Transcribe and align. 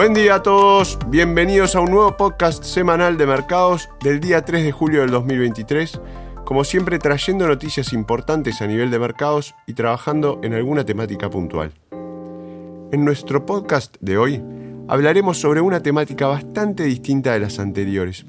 Buen 0.00 0.14
día 0.14 0.36
a 0.36 0.42
todos, 0.42 0.98
bienvenidos 1.08 1.76
a 1.76 1.80
un 1.80 1.90
nuevo 1.90 2.16
podcast 2.16 2.64
semanal 2.64 3.18
de 3.18 3.26
mercados 3.26 3.90
del 4.02 4.18
día 4.18 4.42
3 4.42 4.64
de 4.64 4.72
julio 4.72 5.02
del 5.02 5.10
2023, 5.10 6.00
como 6.46 6.64
siempre 6.64 6.98
trayendo 6.98 7.46
noticias 7.46 7.92
importantes 7.92 8.62
a 8.62 8.66
nivel 8.66 8.90
de 8.90 8.98
mercados 8.98 9.54
y 9.66 9.74
trabajando 9.74 10.40
en 10.42 10.54
alguna 10.54 10.86
temática 10.86 11.28
puntual. 11.28 11.74
En 11.90 13.04
nuestro 13.04 13.44
podcast 13.44 13.98
de 14.00 14.16
hoy 14.16 14.42
hablaremos 14.88 15.36
sobre 15.36 15.60
una 15.60 15.82
temática 15.82 16.28
bastante 16.28 16.84
distinta 16.84 17.34
de 17.34 17.40
las 17.40 17.58
anteriores. 17.58 18.24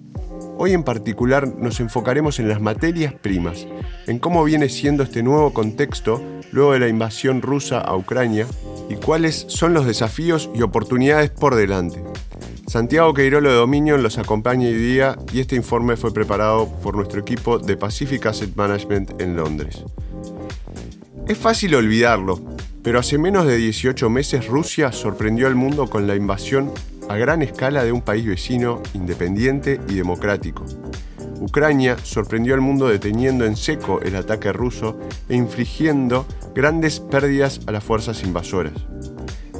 Hoy 0.58 0.74
en 0.74 0.84
particular 0.84 1.48
nos 1.48 1.80
enfocaremos 1.80 2.40
en 2.40 2.48
las 2.48 2.62
materias 2.62 3.14
primas, 3.14 3.66
en 4.08 4.20
cómo 4.20 4.44
viene 4.44 4.70
siendo 4.70 5.04
este 5.04 5.24
nuevo 5.24 5.54
contexto 5.54 6.22
luego 6.52 6.74
de 6.74 6.80
la 6.80 6.88
invasión 6.88 7.42
rusa 7.42 7.80
a 7.80 7.96
Ucrania 7.96 8.46
y 8.90 8.96
cuáles 8.96 9.46
son 9.48 9.74
los 9.74 9.86
desafíos 9.86 10.50
y 10.54 10.62
oportunidades 10.62 11.30
por 11.30 11.56
delante. 11.56 12.04
Santiago 12.68 13.14
Queirolo 13.14 13.50
de 13.50 13.56
Dominion 13.56 14.04
los 14.04 14.18
acompaña 14.18 14.68
hoy 14.68 14.76
día 14.76 15.18
y 15.34 15.40
este 15.40 15.56
informe 15.56 15.98
fue 15.98 16.14
preparado 16.14 16.68
por 16.82 16.96
nuestro 16.96 17.20
equipo 17.20 17.60
de 17.60 17.76
Pacific 17.76 18.26
Asset 18.26 18.56
Management 18.56 19.22
en 19.22 19.36
Londres. 19.36 19.84
Es 21.28 21.38
fácil 21.38 21.76
olvidarlo, 21.76 22.40
pero 22.84 23.00
hace 23.00 23.18
menos 23.18 23.46
de 23.46 23.58
18 23.58 24.10
meses 24.10 24.48
Rusia 24.48 24.92
sorprendió 24.92 25.48
al 25.48 25.56
mundo 25.56 25.90
con 25.90 26.08
la 26.08 26.16
invasión 26.16 26.72
a 27.10 27.16
gran 27.18 27.42
escala 27.42 27.84
de 27.84 27.92
un 27.92 28.02
país 28.02 28.26
vecino, 28.26 28.82
independiente 28.94 29.80
y 29.88 29.96
democrático. 29.96 30.66
Ucrania 31.40 31.98
sorprendió 32.04 32.54
al 32.54 32.62
mundo 32.62 32.88
deteniendo 32.88 33.46
en 33.46 33.56
seco 33.56 34.00
el 34.02 34.16
ataque 34.16 34.54
ruso 34.54 35.00
e 35.28 35.36
infligiendo 35.36 36.26
grandes 36.54 37.00
pérdidas 37.00 37.62
a 37.66 37.72
las 37.72 37.84
fuerzas 37.84 38.24
invasoras. 38.24 38.74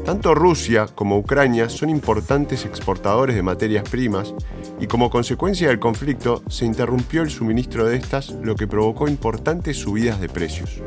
Tanto 0.06 0.34
Rusia 0.34 0.88
como 0.94 1.18
Ucrania 1.18 1.70
son 1.70 1.90
importantes 1.90 2.66
exportadores 2.66 3.36
de 3.36 3.44
materias 3.44 3.88
primas 3.88 4.34
y 4.80 4.88
como 4.88 5.12
consecuencia 5.12 5.68
del 5.68 5.80
conflicto 5.80 6.44
se 6.50 6.66
interrumpió 6.66 7.22
el 7.22 7.30
suministro 7.30 7.86
de 7.86 7.98
estas, 7.98 8.32
lo 8.42 8.56
que 8.56 8.68
provocó 8.68 9.08
importantes 9.08 9.78
subidas 9.78 10.20
de 10.20 10.28
precios. 10.28 10.82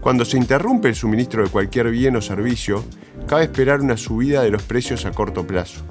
Cuando 0.00 0.24
se 0.24 0.36
interrumpe 0.36 0.88
el 0.88 0.94
suministro 0.94 1.44
de 1.44 1.50
cualquier 1.50 1.90
bien 1.90 2.16
o 2.16 2.20
servicio, 2.20 2.84
cabe 3.24 3.44
esperar 3.44 3.80
una 3.80 3.96
subida 3.96 4.42
de 4.42 4.50
los 4.50 4.62
precios 4.62 5.06
a 5.06 5.12
corto 5.12 5.46
plazo. 5.46 5.82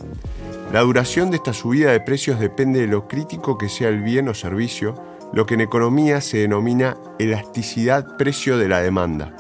La 0.72 0.82
duración 0.82 1.32
de 1.32 1.38
esta 1.38 1.54
subida 1.54 1.92
de 1.92 2.00
precios 2.00 2.40
depende 2.40 2.80
de 2.80 2.88
lo 2.88 3.08
crítico 3.08 3.58
que 3.58 3.68
sea 3.68 3.90
el 3.90 4.02
bien 4.02 4.30
o 4.30 4.34
servicio, 4.34 4.96
lo 5.34 5.46
que 5.46 5.56
en 5.56 5.62
economía 5.62 6.22
se 6.22 6.38
denomina 6.38 6.98
elasticidad 7.20 8.18
precio 8.18 8.58
de 8.58 8.70
la 8.70 8.82
demanda. 8.82 9.36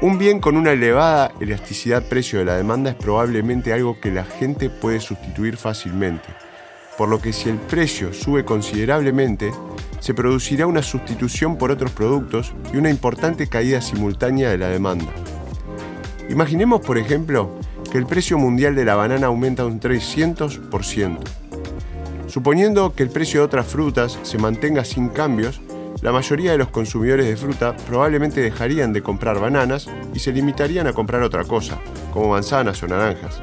Un 0.00 0.16
bien 0.16 0.40
con 0.40 0.56
una 0.56 0.72
elevada 0.72 1.32
elasticidad 1.40 2.02
precio 2.08 2.38
de 2.38 2.44
la 2.46 2.56
demanda 2.56 2.90
es 2.90 2.96
probablemente 2.96 3.72
algo 3.72 4.00
que 4.00 4.10
la 4.10 4.24
gente 4.24 4.70
puede 4.70 5.00
sustituir 5.00 5.56
fácilmente, 5.56 6.28
por 6.96 7.08
lo 7.08 7.20
que 7.20 7.32
si 7.32 7.50
el 7.50 7.56
precio 7.56 8.12
sube 8.12 8.44
considerablemente, 8.44 9.52
se 9.98 10.14
producirá 10.14 10.66
una 10.66 10.82
sustitución 10.82 11.58
por 11.58 11.70
otros 11.70 11.90
productos 11.90 12.54
y 12.72 12.76
una 12.76 12.90
importante 12.90 13.48
caída 13.48 13.80
simultánea 13.80 14.50
de 14.50 14.58
la 14.58 14.68
demanda. 14.68 15.12
Imaginemos, 16.30 16.80
por 16.80 16.96
ejemplo, 16.96 17.50
que 17.90 17.98
el 17.98 18.06
precio 18.06 18.38
mundial 18.38 18.76
de 18.76 18.84
la 18.84 18.94
banana 18.94 19.26
aumenta 19.26 19.66
un 19.66 19.80
300%. 19.80 21.18
Suponiendo 22.28 22.94
que 22.94 23.02
el 23.02 23.10
precio 23.10 23.40
de 23.40 23.46
otras 23.46 23.66
frutas 23.66 24.16
se 24.22 24.38
mantenga 24.38 24.84
sin 24.84 25.08
cambios, 25.08 25.60
la 26.02 26.12
mayoría 26.12 26.52
de 26.52 26.58
los 26.58 26.68
consumidores 26.68 27.26
de 27.26 27.36
fruta 27.36 27.74
probablemente 27.88 28.40
dejarían 28.40 28.92
de 28.92 29.02
comprar 29.02 29.40
bananas 29.40 29.88
y 30.14 30.20
se 30.20 30.30
limitarían 30.30 30.86
a 30.86 30.92
comprar 30.92 31.24
otra 31.24 31.42
cosa, 31.42 31.80
como 32.12 32.28
manzanas 32.28 32.80
o 32.84 32.86
naranjas. 32.86 33.42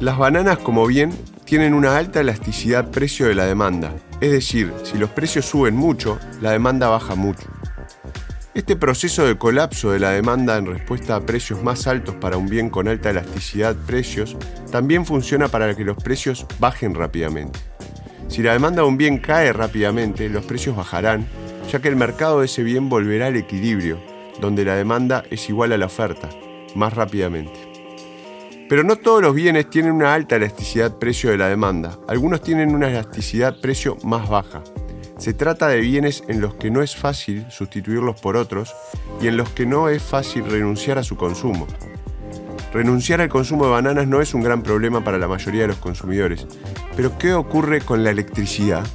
Las 0.00 0.16
bananas 0.16 0.56
como 0.58 0.86
bien 0.86 1.12
tienen 1.44 1.74
una 1.74 1.98
alta 1.98 2.20
elasticidad 2.20 2.90
precio 2.90 3.26
de 3.26 3.34
la 3.34 3.44
demanda, 3.44 3.92
es 4.22 4.32
decir, 4.32 4.72
si 4.82 4.96
los 4.96 5.10
precios 5.10 5.44
suben 5.44 5.76
mucho, 5.76 6.18
la 6.40 6.52
demanda 6.52 6.88
baja 6.88 7.14
mucho. 7.14 7.57
Este 8.58 8.74
proceso 8.74 9.24
de 9.24 9.38
colapso 9.38 9.92
de 9.92 10.00
la 10.00 10.10
demanda 10.10 10.56
en 10.56 10.66
respuesta 10.66 11.14
a 11.14 11.20
precios 11.20 11.62
más 11.62 11.86
altos 11.86 12.16
para 12.16 12.36
un 12.36 12.48
bien 12.48 12.70
con 12.70 12.88
alta 12.88 13.10
elasticidad 13.10 13.76
precios 13.86 14.36
también 14.72 15.06
funciona 15.06 15.46
para 15.46 15.76
que 15.76 15.84
los 15.84 15.96
precios 15.96 16.44
bajen 16.58 16.96
rápidamente. 16.96 17.60
Si 18.26 18.42
la 18.42 18.54
demanda 18.54 18.82
de 18.82 18.88
un 18.88 18.96
bien 18.96 19.18
cae 19.18 19.52
rápidamente, 19.52 20.28
los 20.28 20.44
precios 20.44 20.74
bajarán, 20.74 21.24
ya 21.70 21.78
que 21.78 21.86
el 21.86 21.94
mercado 21.94 22.40
de 22.40 22.46
ese 22.46 22.64
bien 22.64 22.88
volverá 22.88 23.26
al 23.26 23.36
equilibrio, 23.36 24.00
donde 24.40 24.64
la 24.64 24.74
demanda 24.74 25.22
es 25.30 25.48
igual 25.48 25.70
a 25.70 25.78
la 25.78 25.86
oferta, 25.86 26.28
más 26.74 26.94
rápidamente. 26.94 27.60
Pero 28.68 28.82
no 28.82 28.96
todos 28.96 29.22
los 29.22 29.36
bienes 29.36 29.70
tienen 29.70 29.92
una 29.92 30.14
alta 30.14 30.34
elasticidad 30.34 30.98
precio 30.98 31.30
de 31.30 31.38
la 31.38 31.46
demanda, 31.46 31.96
algunos 32.08 32.42
tienen 32.42 32.74
una 32.74 32.90
elasticidad 32.90 33.60
precio 33.60 33.96
más 34.02 34.28
baja. 34.28 34.64
Se 35.18 35.34
trata 35.34 35.66
de 35.66 35.80
bienes 35.80 36.22
en 36.28 36.40
los 36.40 36.54
que 36.54 36.70
no 36.70 36.80
es 36.80 36.94
fácil 36.94 37.44
sustituirlos 37.50 38.20
por 38.20 38.36
otros 38.36 38.74
y 39.20 39.26
en 39.26 39.36
los 39.36 39.50
que 39.50 39.66
no 39.66 39.88
es 39.88 40.00
fácil 40.00 40.44
renunciar 40.44 40.96
a 40.96 41.02
su 41.02 41.16
consumo. 41.16 41.66
Renunciar 42.72 43.20
al 43.20 43.28
consumo 43.28 43.64
de 43.64 43.72
bananas 43.72 44.06
no 44.06 44.20
es 44.20 44.32
un 44.32 44.42
gran 44.42 44.62
problema 44.62 45.02
para 45.02 45.18
la 45.18 45.26
mayoría 45.26 45.62
de 45.62 45.68
los 45.68 45.78
consumidores, 45.78 46.46
pero 46.94 47.18
¿qué 47.18 47.34
ocurre 47.34 47.80
con 47.80 48.04
la 48.04 48.10
electricidad? 48.10 48.86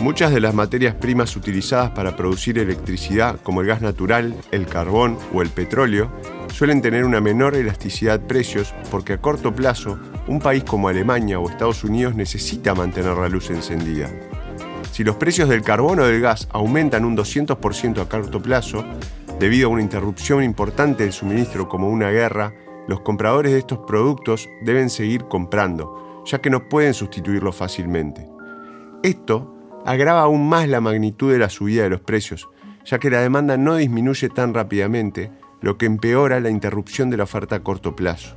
Muchas 0.00 0.32
de 0.32 0.40
las 0.40 0.54
materias 0.54 0.94
primas 0.94 1.36
utilizadas 1.36 1.90
para 1.90 2.16
producir 2.16 2.58
electricidad, 2.58 3.38
como 3.42 3.60
el 3.60 3.66
gas 3.66 3.82
natural, 3.82 4.34
el 4.52 4.66
carbón 4.66 5.18
o 5.34 5.42
el 5.42 5.50
petróleo, 5.50 6.10
suelen 6.54 6.80
tener 6.80 7.04
una 7.04 7.20
menor 7.20 7.54
elasticidad 7.54 8.20
de 8.20 8.26
precios 8.26 8.72
porque 8.90 9.14
a 9.14 9.20
corto 9.20 9.54
plazo 9.54 9.98
un 10.26 10.38
país 10.38 10.64
como 10.64 10.88
Alemania 10.88 11.38
o 11.38 11.50
Estados 11.50 11.84
Unidos 11.84 12.14
necesita 12.14 12.74
mantener 12.74 13.16
la 13.16 13.28
luz 13.28 13.50
encendida. 13.50 14.08
Si 14.98 15.04
los 15.04 15.14
precios 15.14 15.48
del 15.48 15.62
carbón 15.62 16.00
o 16.00 16.06
del 16.06 16.20
gas 16.20 16.48
aumentan 16.50 17.04
un 17.04 17.16
200% 17.16 18.02
a 18.02 18.08
corto 18.08 18.42
plazo, 18.42 18.84
debido 19.38 19.68
a 19.68 19.70
una 19.70 19.80
interrupción 19.80 20.42
importante 20.42 21.04
del 21.04 21.12
suministro 21.12 21.68
como 21.68 21.88
una 21.88 22.10
guerra, 22.10 22.52
los 22.88 23.02
compradores 23.02 23.52
de 23.52 23.60
estos 23.60 23.78
productos 23.86 24.48
deben 24.60 24.90
seguir 24.90 25.26
comprando, 25.26 26.24
ya 26.26 26.40
que 26.40 26.50
no 26.50 26.68
pueden 26.68 26.94
sustituirlos 26.94 27.54
fácilmente. 27.54 28.28
Esto 29.04 29.54
agrava 29.86 30.22
aún 30.22 30.48
más 30.48 30.66
la 30.66 30.80
magnitud 30.80 31.30
de 31.30 31.38
la 31.38 31.48
subida 31.48 31.84
de 31.84 31.90
los 31.90 32.00
precios, 32.00 32.48
ya 32.84 32.98
que 32.98 33.08
la 33.08 33.20
demanda 33.20 33.56
no 33.56 33.76
disminuye 33.76 34.28
tan 34.28 34.52
rápidamente, 34.52 35.30
lo 35.60 35.78
que 35.78 35.86
empeora 35.86 36.40
la 36.40 36.50
interrupción 36.50 37.08
de 37.08 37.18
la 37.18 37.22
oferta 37.22 37.54
a 37.54 37.62
corto 37.62 37.94
plazo. 37.94 38.34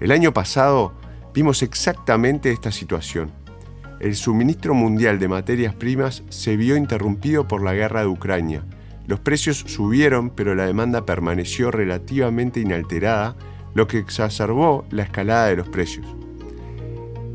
El 0.00 0.12
año 0.12 0.32
pasado 0.32 0.94
vimos 1.34 1.62
exactamente 1.62 2.50
esta 2.50 2.72
situación 2.72 3.41
el 4.02 4.16
suministro 4.16 4.74
mundial 4.74 5.20
de 5.20 5.28
materias 5.28 5.74
primas 5.74 6.24
se 6.28 6.56
vio 6.56 6.76
interrumpido 6.76 7.46
por 7.46 7.62
la 7.62 7.72
guerra 7.72 8.00
de 8.00 8.08
Ucrania. 8.08 8.64
Los 9.06 9.20
precios 9.20 9.58
subieron, 9.68 10.30
pero 10.30 10.56
la 10.56 10.66
demanda 10.66 11.06
permaneció 11.06 11.70
relativamente 11.70 12.58
inalterada, 12.58 13.36
lo 13.74 13.86
que 13.86 13.98
exacerbó 13.98 14.84
la 14.90 15.04
escalada 15.04 15.46
de 15.46 15.56
los 15.56 15.68
precios. 15.68 16.04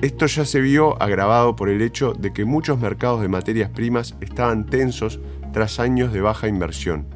Esto 0.01 0.25
ya 0.25 0.43
se 0.43 0.59
vio 0.59 1.01
agravado 1.01 1.55
por 1.55 1.69
el 1.69 1.81
hecho 1.81 2.11
de 2.11 2.33
que 2.33 2.43
muchos 2.43 2.77
mercados 2.79 3.21
de 3.21 3.29
materias 3.29 3.69
primas 3.69 4.15
estaban 4.19 4.65
tensos 4.65 5.21
tras 5.53 5.79
años 5.79 6.11
de 6.11 6.19
baja 6.19 6.49
inversión. 6.49 7.07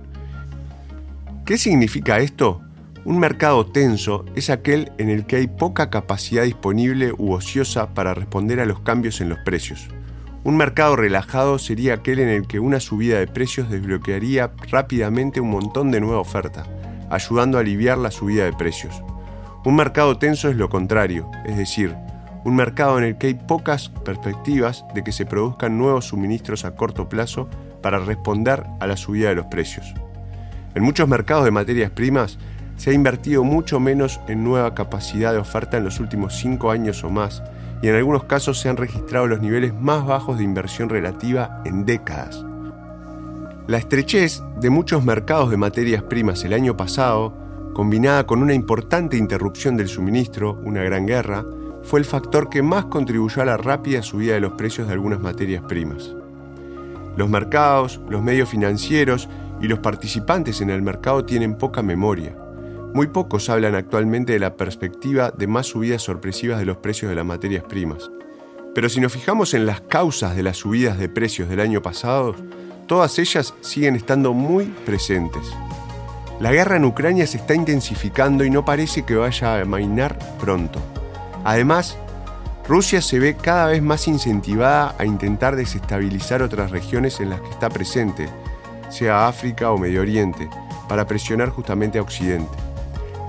¿Qué 1.45 1.57
significa 1.57 2.19
esto? 2.19 2.61
Un 3.03 3.17
mercado 3.17 3.65
tenso 3.65 4.25
es 4.35 4.51
aquel 4.51 4.91
en 4.99 5.09
el 5.09 5.25
que 5.25 5.37
hay 5.37 5.47
poca 5.47 5.89
capacidad 5.89 6.43
disponible 6.43 7.13
u 7.17 7.33
ociosa 7.33 7.95
para 7.95 8.13
responder 8.13 8.59
a 8.59 8.65
los 8.65 8.81
cambios 8.81 9.21
en 9.21 9.29
los 9.29 9.39
precios. 9.39 9.87
Un 10.43 10.55
mercado 10.55 10.95
relajado 10.95 11.57
sería 11.57 11.95
aquel 11.95 12.19
en 12.19 12.29
el 12.29 12.45
que 12.45 12.59
una 12.59 12.79
subida 12.79 13.17
de 13.17 13.25
precios 13.25 13.71
desbloquearía 13.71 14.51
rápidamente 14.69 15.41
un 15.41 15.49
montón 15.49 15.89
de 15.89 15.99
nueva 15.99 16.19
oferta, 16.19 16.67
ayudando 17.09 17.57
a 17.57 17.61
aliviar 17.61 17.97
la 17.97 18.11
subida 18.11 18.45
de 18.45 18.53
precios. 18.53 19.01
Un 19.65 19.75
mercado 19.77 20.19
tenso 20.19 20.49
es 20.49 20.55
lo 20.55 20.69
contrario, 20.69 21.29
es 21.45 21.57
decir, 21.57 21.95
un 22.43 22.55
mercado 22.55 22.99
en 22.99 23.03
el 23.03 23.17
que 23.17 23.27
hay 23.27 23.33
pocas 23.33 23.89
perspectivas 23.89 24.85
de 24.93 25.03
que 25.03 25.11
se 25.11 25.25
produzcan 25.25 25.75
nuevos 25.75 26.09
suministros 26.09 26.65
a 26.65 26.75
corto 26.75 27.09
plazo 27.09 27.49
para 27.81 27.97
responder 27.97 28.63
a 28.79 28.85
la 28.85 28.95
subida 28.95 29.29
de 29.29 29.35
los 29.35 29.47
precios. 29.47 29.91
En 30.73 30.83
muchos 30.83 31.07
mercados 31.07 31.45
de 31.45 31.51
materias 31.51 31.91
primas, 31.91 32.37
se 32.81 32.89
ha 32.89 32.93
invertido 32.93 33.43
mucho 33.43 33.79
menos 33.79 34.19
en 34.27 34.43
nueva 34.43 34.73
capacidad 34.73 35.33
de 35.33 35.37
oferta 35.37 35.77
en 35.77 35.83
los 35.83 35.99
últimos 35.99 36.33
cinco 36.35 36.71
años 36.71 37.03
o 37.03 37.11
más, 37.11 37.43
y 37.79 37.87
en 37.89 37.93
algunos 37.93 38.23
casos 38.23 38.59
se 38.59 38.69
han 38.69 38.77
registrado 38.77 39.27
los 39.27 39.39
niveles 39.39 39.71
más 39.71 40.03
bajos 40.03 40.39
de 40.39 40.43
inversión 40.45 40.89
relativa 40.89 41.61
en 41.63 41.85
décadas. 41.85 42.43
La 43.67 43.77
estrechez 43.77 44.41
de 44.59 44.71
muchos 44.71 45.05
mercados 45.05 45.51
de 45.51 45.57
materias 45.57 46.01
primas 46.01 46.43
el 46.43 46.53
año 46.53 46.75
pasado, 46.75 47.37
combinada 47.75 48.25
con 48.25 48.41
una 48.41 48.55
importante 48.55 49.15
interrupción 49.15 49.77
del 49.77 49.87
suministro, 49.87 50.59
una 50.63 50.81
gran 50.81 51.05
guerra, 51.05 51.45
fue 51.83 51.99
el 51.99 52.05
factor 52.05 52.49
que 52.49 52.63
más 52.63 52.85
contribuyó 52.85 53.43
a 53.43 53.45
la 53.45 53.57
rápida 53.57 54.01
subida 54.01 54.33
de 54.33 54.41
los 54.41 54.53
precios 54.53 54.87
de 54.87 54.93
algunas 54.93 55.19
materias 55.19 55.63
primas. 55.67 56.15
Los 57.15 57.29
mercados, 57.29 58.01
los 58.09 58.23
medios 58.23 58.49
financieros 58.49 59.29
y 59.61 59.67
los 59.67 59.77
participantes 59.77 60.61
en 60.61 60.71
el 60.71 60.81
mercado 60.81 61.25
tienen 61.25 61.53
poca 61.53 61.83
memoria 61.83 62.35
Muy 62.93 63.07
pocos 63.07 63.49
hablan 63.49 63.75
actualmente 63.75 64.33
de 64.33 64.39
la 64.39 64.57
perspectiva 64.57 65.31
de 65.31 65.47
más 65.47 65.67
subidas 65.67 66.01
sorpresivas 66.01 66.59
de 66.59 66.65
los 66.65 66.77
precios 66.77 67.09
de 67.09 67.15
las 67.15 67.25
materias 67.25 67.63
primas. 67.63 68.11
Pero 68.75 68.89
si 68.89 68.99
nos 68.99 69.13
fijamos 69.13 69.53
en 69.53 69.65
las 69.65 69.79
causas 69.79 70.35
de 70.35 70.43
las 70.43 70.57
subidas 70.57 70.97
de 70.97 71.07
precios 71.07 71.47
del 71.47 71.61
año 71.61 71.81
pasado, 71.81 72.35
todas 72.87 73.17
ellas 73.17 73.53
siguen 73.61 73.95
estando 73.95 74.33
muy 74.33 74.65
presentes. 74.85 75.41
La 76.41 76.51
guerra 76.51 76.75
en 76.75 76.83
Ucrania 76.83 77.25
se 77.27 77.37
está 77.37 77.55
intensificando 77.55 78.43
y 78.43 78.49
no 78.49 78.65
parece 78.65 79.03
que 79.03 79.15
vaya 79.15 79.55
a 79.55 79.61
amainar 79.61 80.19
pronto. 80.37 80.81
Además, 81.45 81.97
Rusia 82.67 83.01
se 83.01 83.19
ve 83.19 83.37
cada 83.37 83.67
vez 83.67 83.81
más 83.81 84.05
incentivada 84.09 84.95
a 84.97 85.05
intentar 85.05 85.55
desestabilizar 85.55 86.41
otras 86.41 86.71
regiones 86.71 87.21
en 87.21 87.29
las 87.29 87.39
que 87.39 87.49
está 87.51 87.69
presente, 87.69 88.27
sea 88.89 89.29
África 89.29 89.71
o 89.71 89.77
Medio 89.77 90.01
Oriente, 90.01 90.49
para 90.89 91.07
presionar 91.07 91.49
justamente 91.49 91.97
a 91.97 92.01
Occidente. 92.01 92.70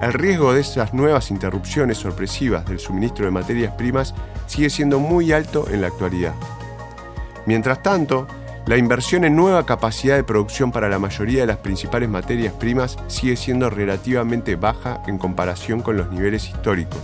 El 0.02 0.14
riesgo 0.14 0.52
de 0.52 0.62
esas 0.62 0.92
nuevas 0.92 1.30
interrupciones 1.30 1.98
sorpresivas 1.98 2.66
del 2.66 2.80
suministro 2.80 3.24
de 3.24 3.30
materias 3.30 3.74
primas 3.74 4.16
sigue 4.48 4.68
siendo 4.68 4.98
muy 4.98 5.30
alto 5.30 5.68
en 5.70 5.80
la 5.80 5.86
actualidad. 5.86 6.34
Mientras 7.46 7.84
tanto, 7.84 8.26
la 8.66 8.76
inversión 8.76 9.22
en 9.22 9.36
nueva 9.36 9.64
capacidad 9.64 10.16
de 10.16 10.24
producción 10.24 10.72
para 10.72 10.88
la 10.88 10.98
mayoría 10.98 11.42
de 11.42 11.46
las 11.46 11.58
principales 11.58 12.08
materias 12.08 12.52
primas 12.52 12.98
sigue 13.06 13.36
siendo 13.36 13.70
relativamente 13.70 14.56
baja 14.56 15.00
en 15.06 15.18
comparación 15.18 15.82
con 15.82 15.96
los 15.96 16.10
niveles 16.10 16.48
históricos. 16.48 16.98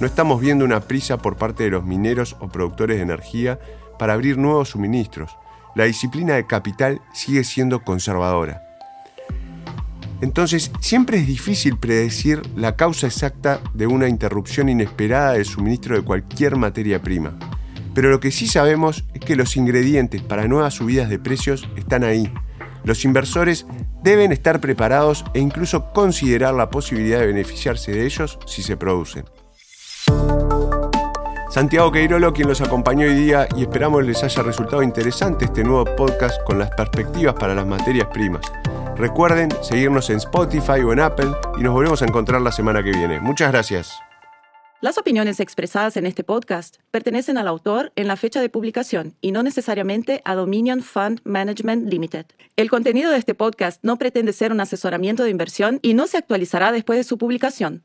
No 0.00 0.08
estamos 0.08 0.40
viendo 0.40 0.64
una 0.64 0.80
prisa 0.80 1.18
por 1.18 1.36
parte 1.36 1.62
de 1.62 1.70
los 1.70 1.84
mineros 1.84 2.36
o 2.40 2.48
productores 2.48 2.96
de 2.96 3.04
energía 3.04 3.60
para 4.00 4.14
abrir 4.14 4.36
nuevos 4.36 4.70
suministros. 4.70 5.36
La 5.76 5.84
disciplina 5.84 6.34
de 6.34 6.48
capital 6.48 7.02
sigue 7.12 7.44
siendo 7.44 7.84
conservadora. 7.84 8.71
Entonces, 10.22 10.70
siempre 10.80 11.18
es 11.18 11.26
difícil 11.26 11.76
predecir 11.76 12.42
la 12.54 12.76
causa 12.76 13.08
exacta 13.08 13.60
de 13.74 13.88
una 13.88 14.08
interrupción 14.08 14.68
inesperada 14.68 15.32
del 15.32 15.44
suministro 15.44 15.96
de 15.96 16.02
cualquier 16.02 16.54
materia 16.54 17.02
prima. 17.02 17.36
Pero 17.92 18.08
lo 18.08 18.20
que 18.20 18.30
sí 18.30 18.46
sabemos 18.46 19.04
es 19.14 19.20
que 19.20 19.34
los 19.34 19.56
ingredientes 19.56 20.22
para 20.22 20.46
nuevas 20.46 20.74
subidas 20.74 21.10
de 21.10 21.18
precios 21.18 21.68
están 21.76 22.04
ahí. 22.04 22.32
Los 22.84 23.04
inversores 23.04 23.66
deben 24.04 24.30
estar 24.30 24.60
preparados 24.60 25.24
e 25.34 25.40
incluso 25.40 25.92
considerar 25.92 26.54
la 26.54 26.70
posibilidad 26.70 27.18
de 27.18 27.26
beneficiarse 27.26 27.90
de 27.90 28.06
ellos 28.06 28.38
si 28.46 28.62
se 28.62 28.76
producen. 28.76 29.24
Santiago 31.50 31.90
Queirolo, 31.90 32.32
quien 32.32 32.48
los 32.48 32.60
acompañó 32.60 33.06
hoy 33.06 33.14
día 33.14 33.48
y 33.56 33.62
esperamos 33.62 34.06
les 34.06 34.22
haya 34.22 34.42
resultado 34.44 34.84
interesante 34.84 35.46
este 35.46 35.64
nuevo 35.64 35.84
podcast 35.96 36.40
con 36.44 36.60
las 36.60 36.70
perspectivas 36.70 37.34
para 37.34 37.56
las 37.56 37.66
materias 37.66 38.06
primas. 38.12 38.42
Recuerden 38.96 39.48
seguirnos 39.62 40.10
en 40.10 40.16
Spotify 40.16 40.80
o 40.84 40.92
en 40.92 41.00
Apple 41.00 41.30
y 41.58 41.62
nos 41.62 41.72
volvemos 41.72 42.02
a 42.02 42.04
encontrar 42.04 42.42
la 42.42 42.52
semana 42.52 42.82
que 42.82 42.90
viene. 42.90 43.20
Muchas 43.20 43.50
gracias. 43.50 43.92
Las 44.82 44.98
opiniones 44.98 45.38
expresadas 45.40 45.96
en 45.96 46.06
este 46.06 46.24
podcast 46.24 46.76
pertenecen 46.90 47.38
al 47.38 47.48
autor 47.48 47.92
en 47.94 48.08
la 48.08 48.16
fecha 48.16 48.40
de 48.40 48.48
publicación 48.48 49.14
y 49.20 49.30
no 49.30 49.42
necesariamente 49.42 50.20
a 50.24 50.34
Dominion 50.34 50.82
Fund 50.82 51.20
Management 51.24 51.88
Limited. 51.88 52.26
El 52.56 52.68
contenido 52.68 53.10
de 53.10 53.16
este 53.16 53.34
podcast 53.34 53.82
no 53.82 53.96
pretende 53.96 54.32
ser 54.32 54.52
un 54.52 54.60
asesoramiento 54.60 55.22
de 55.22 55.30
inversión 55.30 55.78
y 55.82 55.94
no 55.94 56.06
se 56.06 56.18
actualizará 56.18 56.72
después 56.72 56.98
de 56.98 57.04
su 57.04 57.16
publicación. 57.16 57.84